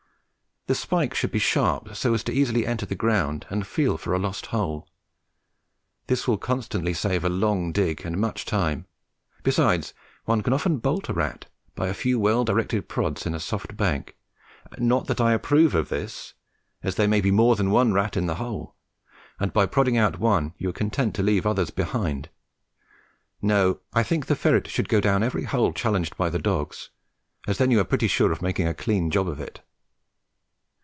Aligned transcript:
The 0.67 0.75
spike 0.75 1.13
should 1.15 1.31
be 1.31 1.39
sharp, 1.39 1.95
so 1.95 2.13
as 2.13 2.23
easily 2.29 2.61
to 2.61 2.67
enter 2.67 2.85
the 2.85 2.93
ground 2.93 3.47
and 3.49 3.65
feel 3.65 3.97
for 3.97 4.13
a 4.13 4.19
lost 4.19 4.45
hole. 4.53 4.87
This 6.05 6.27
will 6.27 6.37
constantly 6.37 6.93
save 6.93 7.23
a 7.25 7.29
long 7.29 7.71
dig 7.71 8.05
and 8.05 8.19
much 8.21 8.45
time; 8.45 8.85
besides, 9.41 9.95
one 10.25 10.43
can 10.43 10.53
often 10.53 10.77
bolt 10.77 11.09
a 11.09 11.13
rat 11.13 11.47
by 11.73 11.87
a 11.87 11.95
few 11.95 12.19
well 12.19 12.45
directed 12.45 12.87
prods 12.87 13.25
in 13.25 13.33
a 13.33 13.39
soft 13.39 13.75
bank 13.75 14.15
not 14.77 15.07
that 15.07 15.19
I 15.19 15.33
approve 15.33 15.73
of 15.73 15.89
this, 15.89 16.35
as 16.83 16.93
there 16.93 17.07
may 17.07 17.21
be 17.21 17.31
more 17.31 17.55
than 17.55 17.71
one 17.71 17.91
rat 17.91 18.15
in 18.15 18.27
the 18.27 18.35
hole, 18.35 18.75
and 19.39 19.51
by 19.51 19.65
prodding 19.65 19.97
out 19.97 20.19
one 20.19 20.53
you 20.59 20.69
are 20.69 20.73
contented 20.73 21.15
to 21.15 21.23
leave 21.23 21.45
others 21.47 21.71
behind. 21.71 22.29
No, 23.41 23.79
I 23.93 24.03
think 24.03 24.27
the 24.27 24.35
ferret 24.35 24.67
should 24.67 24.87
go 24.89 25.01
down 25.01 25.23
every 25.23 25.43
hole 25.45 25.73
challenged 25.73 26.15
by 26.17 26.29
the 26.29 26.39
dogs, 26.39 26.91
as 27.47 27.57
then 27.57 27.71
you 27.71 27.79
are 27.79 27.83
pretty 27.83 28.07
sure 28.07 28.31
of 28.31 28.43
making 28.43 28.67
a 28.67 28.75
clean 28.75 29.09
job 29.09 29.27
of 29.27 29.39
it. 29.39 29.61